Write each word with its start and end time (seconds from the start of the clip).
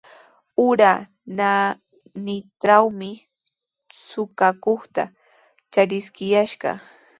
Ura 0.67 0.91
naanitrawmi 1.37 3.11
suqakuqta 4.07 5.03
chariskiyashqa. 5.71 6.69